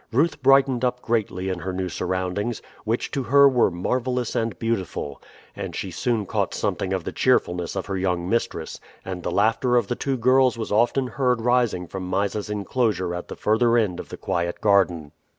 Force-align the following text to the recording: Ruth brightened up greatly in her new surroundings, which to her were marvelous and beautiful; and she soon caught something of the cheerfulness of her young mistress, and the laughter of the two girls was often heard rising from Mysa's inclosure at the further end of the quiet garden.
Ruth 0.11 0.41
brightened 0.41 0.83
up 0.83 1.03
greatly 1.03 1.49
in 1.49 1.59
her 1.59 1.71
new 1.71 1.87
surroundings, 1.87 2.59
which 2.85 3.11
to 3.11 3.21
her 3.21 3.47
were 3.47 3.69
marvelous 3.69 4.35
and 4.35 4.57
beautiful; 4.57 5.21
and 5.55 5.75
she 5.75 5.91
soon 5.91 6.25
caught 6.25 6.55
something 6.55 6.91
of 6.91 7.03
the 7.03 7.11
cheerfulness 7.11 7.75
of 7.75 7.85
her 7.85 7.95
young 7.95 8.27
mistress, 8.27 8.79
and 9.05 9.21
the 9.21 9.29
laughter 9.29 9.75
of 9.75 9.89
the 9.89 9.95
two 9.95 10.17
girls 10.17 10.57
was 10.57 10.71
often 10.71 11.05
heard 11.05 11.39
rising 11.41 11.85
from 11.85 12.09
Mysa's 12.09 12.49
inclosure 12.49 13.13
at 13.13 13.27
the 13.27 13.35
further 13.35 13.77
end 13.77 13.99
of 13.99 14.09
the 14.09 14.17
quiet 14.17 14.59
garden. 14.59 15.11